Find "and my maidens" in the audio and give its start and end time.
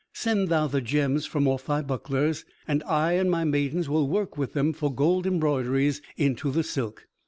3.11-3.87